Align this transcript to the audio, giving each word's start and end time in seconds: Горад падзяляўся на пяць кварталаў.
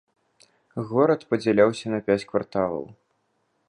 Горад 0.93 1.21
падзяляўся 1.33 1.87
на 1.97 2.03
пяць 2.09 2.21
кварталаў. 2.33 2.85